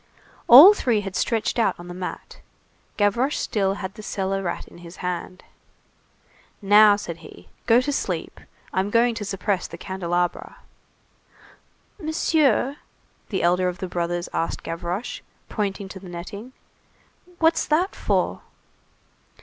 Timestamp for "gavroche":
2.97-3.35, 14.63-15.21